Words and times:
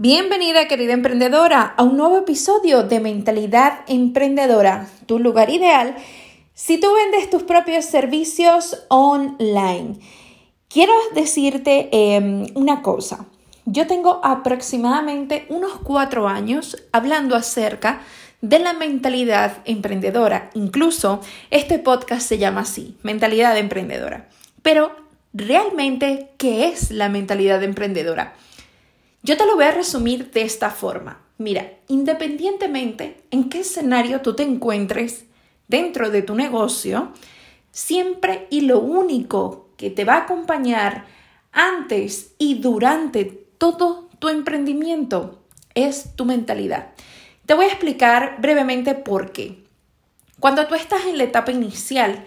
Bienvenida 0.00 0.68
querida 0.68 0.92
emprendedora 0.92 1.74
a 1.76 1.82
un 1.82 1.96
nuevo 1.96 2.18
episodio 2.18 2.84
de 2.84 3.00
Mentalidad 3.00 3.80
Emprendedora, 3.88 4.86
tu 5.06 5.18
lugar 5.18 5.50
ideal 5.50 5.96
si 6.54 6.78
tú 6.78 6.86
vendes 6.94 7.28
tus 7.30 7.42
propios 7.42 7.84
servicios 7.84 8.84
online. 8.90 9.98
Quiero 10.68 10.92
decirte 11.16 11.88
em, 11.90 12.46
una 12.54 12.80
cosa. 12.80 13.26
Yo 13.64 13.88
tengo 13.88 14.20
aproximadamente 14.22 15.46
unos 15.48 15.72
cuatro 15.82 16.28
años 16.28 16.76
hablando 16.92 17.34
acerca 17.34 18.02
de 18.40 18.60
la 18.60 18.74
mentalidad 18.74 19.62
emprendedora. 19.64 20.50
Incluso 20.54 21.20
este 21.50 21.80
podcast 21.80 22.22
se 22.22 22.38
llama 22.38 22.60
así, 22.60 22.96
Mentalidad 23.02 23.58
Emprendedora. 23.58 24.28
Pero 24.62 24.92
realmente, 25.34 26.30
¿qué 26.38 26.68
es 26.68 26.92
la 26.92 27.08
mentalidad 27.08 27.64
emprendedora? 27.64 28.36
Yo 29.28 29.36
te 29.36 29.44
lo 29.44 29.56
voy 29.56 29.66
a 29.66 29.72
resumir 29.72 30.30
de 30.30 30.40
esta 30.40 30.70
forma. 30.70 31.20
Mira, 31.36 31.70
independientemente 31.88 33.24
en 33.30 33.50
qué 33.50 33.60
escenario 33.60 34.22
tú 34.22 34.34
te 34.34 34.42
encuentres 34.42 35.26
dentro 35.66 36.08
de 36.08 36.22
tu 36.22 36.34
negocio, 36.34 37.12
siempre 37.70 38.46
y 38.48 38.62
lo 38.62 38.80
único 38.80 39.68
que 39.76 39.90
te 39.90 40.06
va 40.06 40.14
a 40.14 40.22
acompañar 40.22 41.04
antes 41.52 42.36
y 42.38 42.54
durante 42.54 43.26
todo 43.26 44.08
tu 44.18 44.30
emprendimiento 44.30 45.42
es 45.74 46.16
tu 46.16 46.24
mentalidad. 46.24 46.92
Te 47.44 47.52
voy 47.52 47.66
a 47.66 47.68
explicar 47.68 48.38
brevemente 48.40 48.94
por 48.94 49.32
qué. 49.32 49.62
Cuando 50.40 50.66
tú 50.68 50.74
estás 50.74 51.04
en 51.04 51.18
la 51.18 51.24
etapa 51.24 51.52
inicial, 51.52 52.24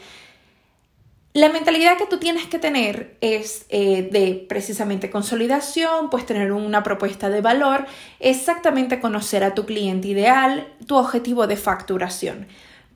la 1.34 1.48
mentalidad 1.48 1.98
que 1.98 2.06
tú 2.06 2.18
tienes 2.18 2.48
que 2.48 2.60
tener 2.60 3.16
es 3.22 3.66
eh, 3.70 4.10
de 4.12 4.46
precisamente 4.50 5.10
consolidación, 5.10 6.10
pues 6.10 6.26
tener 6.26 6.52
una 6.52 6.84
propuesta 6.84 7.30
de 7.30 7.40
valor, 7.40 7.86
exactamente 8.20 9.00
conocer 9.00 9.46
a 9.46 9.56
tu 9.56 9.66
cliente 9.66 10.10
ideal, 10.10 10.68
tu 10.88 10.98
objetivo 10.98 11.48
de 11.48 11.56
facturación. 11.56 12.48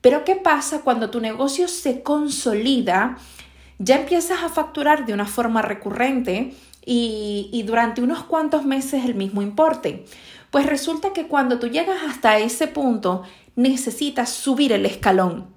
Pero 0.02 0.24
¿qué 0.24 0.36
pasa 0.36 0.82
cuando 0.82 1.08
tu 1.08 1.20
negocio 1.20 1.66
se 1.66 2.02
consolida? 2.02 3.16
Ya 3.78 3.96
empiezas 3.96 4.42
a 4.42 4.50
facturar 4.50 5.06
de 5.06 5.14
una 5.14 5.26
forma 5.26 5.62
recurrente 5.62 6.52
y, 6.84 7.48
y 7.54 7.62
durante 7.62 8.02
unos 8.02 8.22
cuantos 8.24 8.66
meses 8.66 9.06
el 9.06 9.14
mismo 9.14 9.40
importe. 9.40 10.04
Pues 10.50 10.66
resulta 10.66 11.14
que 11.14 11.26
cuando 11.26 11.58
tú 11.58 11.68
llegas 11.68 12.02
hasta 12.06 12.38
ese 12.38 12.66
punto 12.68 13.22
necesitas 13.54 14.28
subir 14.28 14.72
el 14.72 14.84
escalón 14.84 15.55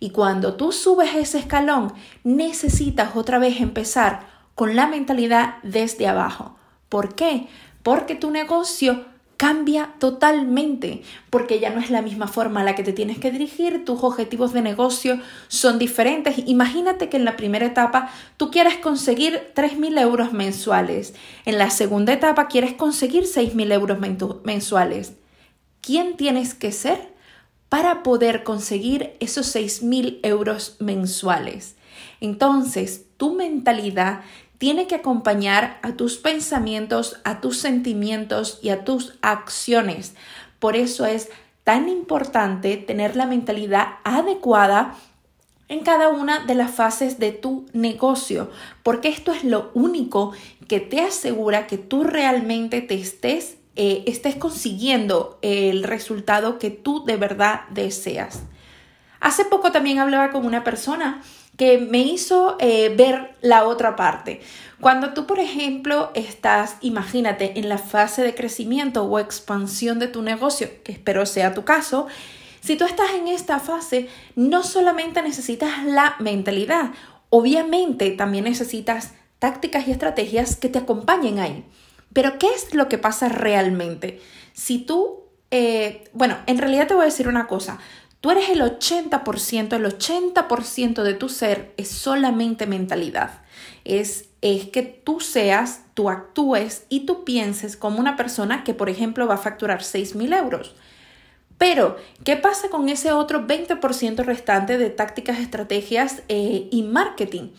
y 0.00 0.10
cuando 0.10 0.54
tú 0.54 0.72
subes 0.72 1.14
ese 1.14 1.38
escalón, 1.38 1.92
necesitas 2.24 3.16
otra 3.16 3.38
vez 3.38 3.60
empezar 3.60 4.26
con 4.54 4.76
la 4.76 4.86
mentalidad 4.86 5.56
desde 5.62 6.06
abajo. 6.08 6.56
¿Por 6.88 7.14
qué? 7.14 7.48
Porque 7.82 8.14
tu 8.14 8.30
negocio 8.30 9.04
cambia 9.38 9.94
totalmente, 10.00 11.02
porque 11.30 11.60
ya 11.60 11.70
no 11.70 11.80
es 11.80 11.90
la 11.90 12.02
misma 12.02 12.26
forma 12.26 12.60
a 12.60 12.64
la 12.64 12.74
que 12.74 12.82
te 12.82 12.92
tienes 12.92 13.18
que 13.18 13.30
dirigir, 13.30 13.84
tus 13.84 14.02
objetivos 14.02 14.52
de 14.52 14.62
negocio 14.62 15.20
son 15.46 15.78
diferentes. 15.78 16.42
Imagínate 16.46 17.08
que 17.08 17.16
en 17.16 17.24
la 17.24 17.36
primera 17.36 17.64
etapa 17.64 18.10
tú 18.36 18.50
quieres 18.50 18.78
conseguir 18.78 19.52
3.000 19.54 20.00
euros 20.00 20.32
mensuales, 20.32 21.14
en 21.44 21.56
la 21.56 21.70
segunda 21.70 22.12
etapa 22.12 22.48
quieres 22.48 22.72
conseguir 22.72 23.24
6.000 23.24 23.72
euros 23.72 23.98
mensuales. 24.42 25.12
¿Quién 25.82 26.16
tienes 26.16 26.54
que 26.54 26.72
ser? 26.72 27.17
Para 27.68 28.02
poder 28.02 28.44
conseguir 28.44 29.16
esos 29.20 29.54
6.000 29.54 30.20
euros 30.22 30.76
mensuales. 30.78 31.76
Entonces, 32.20 33.04
tu 33.16 33.34
mentalidad 33.34 34.22
tiene 34.58 34.86
que 34.86 34.96
acompañar 34.96 35.78
a 35.82 35.92
tus 35.92 36.16
pensamientos, 36.16 37.20
a 37.24 37.40
tus 37.40 37.58
sentimientos 37.58 38.58
y 38.62 38.70
a 38.70 38.84
tus 38.84 39.14
acciones. 39.22 40.14
Por 40.58 40.76
eso 40.76 41.06
es 41.06 41.28
tan 41.62 41.88
importante 41.88 42.76
tener 42.76 43.14
la 43.14 43.26
mentalidad 43.26 43.96
adecuada 44.02 44.96
en 45.68 45.80
cada 45.80 46.08
una 46.08 46.46
de 46.46 46.54
las 46.54 46.70
fases 46.70 47.18
de 47.18 47.30
tu 47.30 47.66
negocio, 47.74 48.50
porque 48.82 49.08
esto 49.08 49.32
es 49.32 49.44
lo 49.44 49.70
único 49.74 50.32
que 50.66 50.80
te 50.80 51.02
asegura 51.02 51.66
que 51.66 51.76
tú 51.76 52.04
realmente 52.04 52.80
te 52.80 52.94
estés 52.94 53.57
eh, 53.78 54.02
estés 54.06 54.34
consiguiendo 54.34 55.38
el 55.40 55.84
resultado 55.84 56.58
que 56.58 56.70
tú 56.70 57.04
de 57.04 57.16
verdad 57.16 57.60
deseas. 57.70 58.42
Hace 59.20 59.44
poco 59.44 59.72
también 59.72 60.00
hablaba 60.00 60.30
con 60.30 60.44
una 60.44 60.64
persona 60.64 61.22
que 61.56 61.78
me 61.78 62.00
hizo 62.00 62.56
eh, 62.58 62.92
ver 62.96 63.36
la 63.40 63.64
otra 63.64 63.94
parte. 63.96 64.40
Cuando 64.80 65.14
tú, 65.14 65.26
por 65.26 65.38
ejemplo, 65.38 66.10
estás, 66.14 66.76
imagínate, 66.80 67.58
en 67.58 67.68
la 67.68 67.78
fase 67.78 68.22
de 68.22 68.34
crecimiento 68.34 69.04
o 69.04 69.18
expansión 69.20 70.00
de 70.00 70.08
tu 70.08 70.22
negocio, 70.22 70.68
que 70.82 70.92
espero 70.92 71.24
sea 71.24 71.54
tu 71.54 71.64
caso, 71.64 72.08
si 72.60 72.76
tú 72.76 72.84
estás 72.84 73.12
en 73.14 73.28
esta 73.28 73.60
fase, 73.60 74.08
no 74.34 74.64
solamente 74.64 75.22
necesitas 75.22 75.84
la 75.84 76.16
mentalidad, 76.18 76.90
obviamente 77.30 78.10
también 78.10 78.44
necesitas 78.44 79.14
tácticas 79.38 79.86
y 79.86 79.92
estrategias 79.92 80.56
que 80.56 80.68
te 80.68 80.78
acompañen 80.78 81.38
ahí. 81.38 81.64
Pero 82.18 82.36
¿qué 82.36 82.48
es 82.48 82.74
lo 82.74 82.88
que 82.88 82.98
pasa 82.98 83.28
realmente? 83.28 84.20
Si 84.52 84.78
tú, 84.78 85.20
eh, 85.52 86.02
bueno, 86.12 86.36
en 86.46 86.58
realidad 86.58 86.88
te 86.88 86.94
voy 86.94 87.02
a 87.02 87.04
decir 87.04 87.28
una 87.28 87.46
cosa. 87.46 87.78
Tú 88.20 88.32
eres 88.32 88.48
el 88.48 88.60
80%, 88.60 89.76
el 89.76 89.84
80% 89.84 91.02
de 91.04 91.14
tu 91.14 91.28
ser 91.28 91.72
es 91.76 91.86
solamente 91.86 92.66
mentalidad. 92.66 93.42
Es, 93.84 94.30
es 94.40 94.68
que 94.68 94.82
tú 94.82 95.20
seas, 95.20 95.82
tú 95.94 96.10
actúes 96.10 96.86
y 96.88 97.06
tú 97.06 97.22
pienses 97.22 97.76
como 97.76 98.00
una 98.00 98.16
persona 98.16 98.64
que, 98.64 98.74
por 98.74 98.90
ejemplo, 98.90 99.28
va 99.28 99.34
a 99.34 99.38
facturar 99.38 99.84
6 99.84 100.16
mil 100.16 100.32
euros. 100.32 100.74
Pero, 101.56 101.98
¿qué 102.24 102.34
pasa 102.34 102.68
con 102.68 102.88
ese 102.88 103.12
otro 103.12 103.46
20% 103.46 104.24
restante 104.24 104.76
de 104.76 104.90
tácticas, 104.90 105.38
estrategias 105.38 106.22
eh, 106.28 106.66
y 106.72 106.82
marketing? 106.82 107.50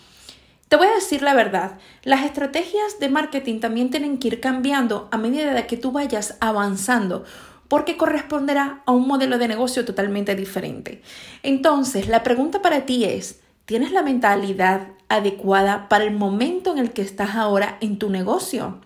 Te 0.70 0.76
voy 0.76 0.86
a 0.86 0.94
decir 0.94 1.24
la 1.24 1.34
verdad, 1.34 1.80
las 2.04 2.24
estrategias 2.24 3.00
de 3.00 3.10
marketing 3.10 3.60
también 3.60 3.90
tienen 3.90 4.20
que 4.20 4.28
ir 4.28 4.40
cambiando 4.40 5.08
a 5.12 5.18
medida 5.18 5.52
de 5.52 5.66
que 5.66 5.78
tú 5.78 5.92
vayas 5.92 6.38
avanzando 6.42 7.26
porque 7.68 7.98
corresponderá 7.98 8.84
a 8.86 8.92
un 8.92 9.08
modelo 9.08 9.40
de 9.40 9.48
negocio 9.48 9.84
totalmente 9.84 10.36
diferente. 10.36 11.02
Entonces, 11.42 12.08
la 12.08 12.22
pregunta 12.22 12.62
para 12.62 12.86
ti 12.86 13.04
es, 13.04 13.42
¿tienes 13.66 13.92
la 13.92 14.04
mentalidad 14.04 14.90
adecuada 15.08 15.90
para 15.90 16.04
el 16.04 16.12
momento 16.12 16.72
en 16.72 16.78
el 16.78 16.92
que 16.92 17.02
estás 17.02 17.36
ahora 17.36 17.80
en 17.82 17.98
tu 17.98 18.12
negocio? 18.12 18.80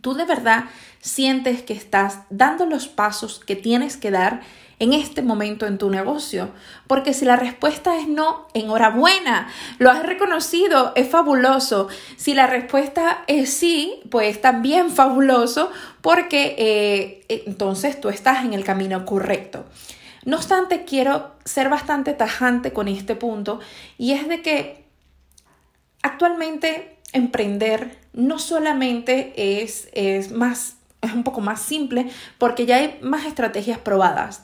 ¿Tú 0.00 0.14
de 0.14 0.24
verdad 0.24 0.64
sientes 1.00 1.62
que 1.62 1.72
estás 1.72 2.20
dando 2.30 2.66
los 2.66 2.88
pasos 2.88 3.40
que 3.40 3.56
tienes 3.56 3.96
que 3.96 4.10
dar 4.10 4.42
en 4.78 4.92
este 4.92 5.22
momento 5.22 5.66
en 5.66 5.78
tu 5.78 5.90
negocio? 5.90 6.50
Porque 6.86 7.14
si 7.14 7.24
la 7.24 7.36
respuesta 7.36 7.98
es 7.98 8.06
no, 8.06 8.46
enhorabuena, 8.54 9.48
lo 9.78 9.90
has 9.90 10.02
reconocido, 10.02 10.92
es 10.94 11.08
fabuloso. 11.08 11.88
Si 12.16 12.34
la 12.34 12.46
respuesta 12.46 13.24
es 13.26 13.50
sí, 13.50 14.00
pues 14.10 14.40
también 14.40 14.90
fabuloso 14.90 15.70
porque 16.00 16.54
eh, 16.58 17.42
entonces 17.46 18.00
tú 18.00 18.08
estás 18.08 18.44
en 18.44 18.54
el 18.54 18.64
camino 18.64 19.04
correcto. 19.04 19.64
No 20.24 20.36
obstante, 20.36 20.84
quiero 20.84 21.32
ser 21.44 21.68
bastante 21.70 22.12
tajante 22.12 22.72
con 22.72 22.86
este 22.86 23.16
punto 23.16 23.60
y 23.96 24.12
es 24.12 24.28
de 24.28 24.42
que 24.42 24.84
actualmente 26.02 26.97
emprender 27.12 27.96
no 28.12 28.38
solamente 28.38 29.62
es, 29.62 29.88
es 29.92 30.32
más 30.32 30.76
es 31.00 31.12
un 31.12 31.22
poco 31.22 31.40
más 31.40 31.60
simple 31.60 32.06
porque 32.38 32.66
ya 32.66 32.76
hay 32.76 32.98
más 33.02 33.24
estrategias 33.24 33.78
probadas 33.78 34.42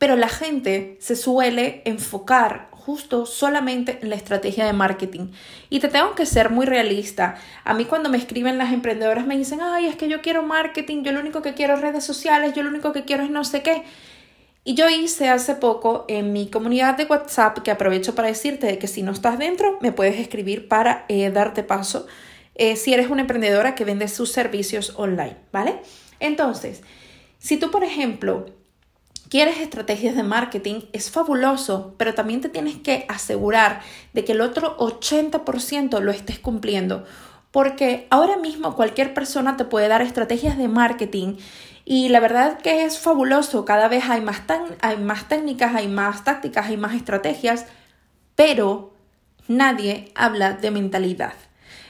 pero 0.00 0.16
la 0.16 0.30
gente 0.30 0.96
se 0.98 1.14
suele 1.14 1.82
enfocar 1.84 2.70
justo 2.72 3.26
solamente 3.26 3.98
en 4.00 4.08
la 4.08 4.16
estrategia 4.16 4.64
de 4.64 4.72
marketing. 4.72 5.28
Y 5.68 5.80
te 5.80 5.88
tengo 5.88 6.14
que 6.14 6.24
ser 6.24 6.48
muy 6.48 6.64
realista. 6.64 7.34
A 7.64 7.74
mí 7.74 7.84
cuando 7.84 8.08
me 8.08 8.16
escriben 8.16 8.56
las 8.56 8.72
emprendedoras 8.72 9.26
me 9.26 9.36
dicen, 9.36 9.60
ay, 9.60 9.86
es 9.86 9.96
que 9.96 10.08
yo 10.08 10.22
quiero 10.22 10.42
marketing, 10.42 11.02
yo 11.02 11.12
lo 11.12 11.20
único 11.20 11.42
que 11.42 11.52
quiero 11.52 11.74
es 11.74 11.82
redes 11.82 12.02
sociales, 12.02 12.54
yo 12.54 12.62
lo 12.62 12.70
único 12.70 12.92
que 12.92 13.04
quiero 13.04 13.22
es 13.24 13.30
no 13.30 13.44
sé 13.44 13.62
qué. 13.62 13.84
Y 14.62 14.74
yo 14.74 14.88
hice 14.90 15.28
hace 15.30 15.54
poco 15.54 16.04
en 16.08 16.32
mi 16.32 16.48
comunidad 16.48 16.96
de 16.96 17.06
WhatsApp, 17.06 17.58
que 17.60 17.70
aprovecho 17.70 18.14
para 18.14 18.28
decirte 18.28 18.66
de 18.66 18.78
que 18.78 18.88
si 18.88 19.02
no 19.02 19.12
estás 19.12 19.38
dentro, 19.38 19.78
me 19.80 19.92
puedes 19.92 20.18
escribir 20.18 20.68
para 20.68 21.06
eh, 21.08 21.30
darte 21.30 21.62
paso 21.62 22.06
eh, 22.54 22.76
si 22.76 22.92
eres 22.92 23.08
una 23.08 23.22
emprendedora 23.22 23.74
que 23.74 23.86
vende 23.86 24.06
sus 24.06 24.32
servicios 24.32 24.92
online, 24.96 25.36
¿vale? 25.50 25.80
Entonces, 26.18 26.82
si 27.38 27.56
tú, 27.56 27.70
por 27.70 27.84
ejemplo, 27.84 28.44
quieres 29.30 29.60
estrategias 29.60 30.14
de 30.14 30.24
marketing, 30.24 30.82
es 30.92 31.10
fabuloso, 31.10 31.94
pero 31.96 32.12
también 32.12 32.42
te 32.42 32.50
tienes 32.50 32.76
que 32.76 33.06
asegurar 33.08 33.80
de 34.12 34.26
que 34.26 34.32
el 34.32 34.42
otro 34.42 34.76
80% 34.76 36.00
lo 36.00 36.10
estés 36.10 36.38
cumpliendo. 36.38 37.06
Porque 37.50 38.06
ahora 38.10 38.36
mismo 38.36 38.76
cualquier 38.76 39.12
persona 39.12 39.56
te 39.56 39.64
puede 39.64 39.88
dar 39.88 40.02
estrategias 40.02 40.56
de 40.56 40.68
marketing 40.68 41.36
y 41.84 42.08
la 42.08 42.20
verdad 42.20 42.58
que 42.58 42.84
es 42.84 42.98
fabuloso. 42.98 43.64
Cada 43.64 43.88
vez 43.88 44.04
hay 44.08 44.20
más, 44.20 44.42
hay 44.80 44.96
más 44.98 45.28
técnicas, 45.28 45.74
hay 45.74 45.88
más 45.88 46.22
tácticas, 46.22 46.66
hay 46.66 46.76
más 46.76 46.94
estrategias, 46.94 47.66
pero 48.36 48.94
nadie 49.48 50.12
habla 50.14 50.52
de 50.52 50.70
mentalidad. 50.70 51.34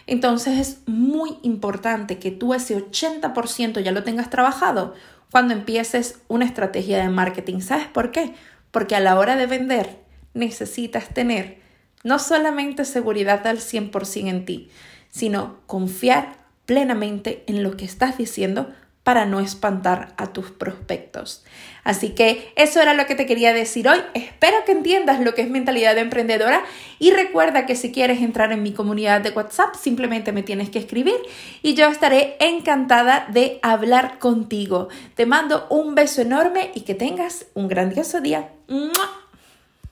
Entonces 0.06 0.58
es 0.58 0.78
muy 0.86 1.38
importante 1.42 2.18
que 2.18 2.30
tú 2.30 2.54
ese 2.54 2.76
80% 2.76 3.80
ya 3.80 3.92
lo 3.92 4.02
tengas 4.02 4.30
trabajado 4.30 4.94
cuando 5.30 5.54
empieces 5.54 6.20
una 6.28 6.46
estrategia 6.46 6.98
de 6.98 7.08
marketing. 7.08 7.60
¿Sabes 7.60 7.86
por 7.86 8.10
qué? 8.10 8.34
Porque 8.70 8.96
a 8.96 9.00
la 9.00 9.18
hora 9.18 9.36
de 9.36 9.46
vender 9.46 10.00
necesitas 10.34 11.08
tener 11.14 11.60
no 12.02 12.18
solamente 12.18 12.84
seguridad 12.84 13.46
al 13.46 13.58
100% 13.58 14.28
en 14.28 14.44
ti, 14.44 14.70
sino 15.10 15.58
confiar 15.66 16.36
plenamente 16.66 17.44
en 17.46 17.62
lo 17.62 17.76
que 17.76 17.84
estás 17.84 18.16
diciendo 18.16 18.72
para 19.02 19.24
no 19.24 19.40
espantar 19.40 20.12
a 20.18 20.32
tus 20.32 20.50
prospectos. 20.50 21.42
Así 21.84 22.10
que 22.10 22.52
eso 22.56 22.80
era 22.80 22.94
lo 22.94 23.06
que 23.06 23.14
te 23.14 23.26
quería 23.26 23.52
decir 23.52 23.88
hoy. 23.88 23.98
Espero 24.14 24.58
que 24.66 24.72
entiendas 24.72 25.20
lo 25.20 25.34
que 25.34 25.42
es 25.42 25.50
mentalidad 25.50 25.94
de 25.94 26.02
emprendedora 26.02 26.62
y 26.98 27.10
recuerda 27.10 27.66
que 27.66 27.76
si 27.76 27.92
quieres 27.92 28.20
entrar 28.20 28.52
en 28.52 28.62
mi 28.62 28.72
comunidad 28.72 29.22
de 29.22 29.30
WhatsApp 29.30 29.74
simplemente 29.74 30.32
me 30.32 30.42
tienes 30.42 30.70
que 30.70 30.78
escribir 30.78 31.16
y 31.62 31.74
yo 31.74 31.88
estaré 31.88 32.36
encantada 32.40 33.26
de 33.32 33.58
hablar 33.62 34.18
contigo. 34.18 34.88
Te 35.14 35.26
mando 35.26 35.66
un 35.70 35.94
beso 35.94 36.20
enorme 36.20 36.70
y 36.74 36.82
que 36.82 36.94
tengas 36.94 37.46
un 37.54 37.68
grandioso 37.68 38.20
día. 38.20 38.50